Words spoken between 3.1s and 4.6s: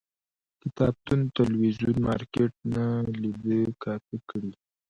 لیده کاته کړي